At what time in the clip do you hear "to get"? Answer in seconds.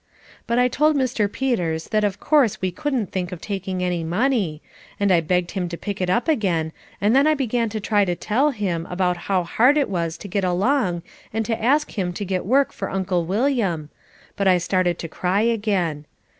10.17-10.43, 12.13-12.47